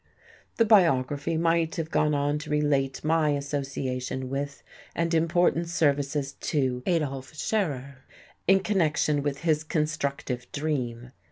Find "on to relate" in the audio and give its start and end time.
2.15-3.03